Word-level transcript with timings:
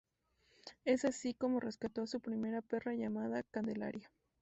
Es 0.83 1.05
así, 1.05 1.35
como 1.35 1.59
rescató 1.59 2.01
a 2.01 2.07
su 2.07 2.21
primera 2.21 2.63
perra 2.63 2.95
llamada 2.95 3.43
Candelaria. 3.43 4.09